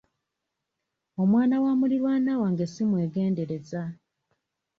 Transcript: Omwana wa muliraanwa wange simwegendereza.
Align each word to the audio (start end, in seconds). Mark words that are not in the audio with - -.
Omwana 1.21 1.55
wa 1.63 1.71
muliraanwa 1.79 2.33
wange 2.41 2.65
simwegendereza. 2.67 3.83